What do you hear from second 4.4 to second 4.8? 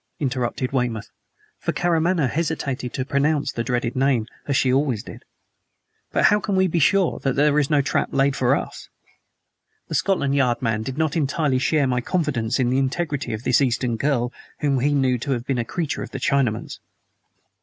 as she